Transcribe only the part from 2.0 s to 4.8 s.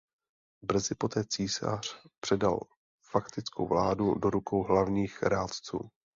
předal faktickou vládu do rukou